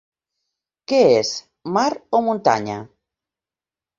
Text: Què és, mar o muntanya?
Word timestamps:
Què 0.91 1.01
és, 1.17 1.33
mar 1.77 1.85
o 2.19 2.21
muntanya? 2.29 2.79